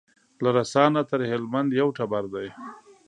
له 0.43 0.49
رسا 0.57 0.83
نه 0.95 1.01
تر 1.09 1.19
هلمند 1.31 1.69
یو 1.79 1.87
ټبر 1.97 2.23
دی 2.33 2.47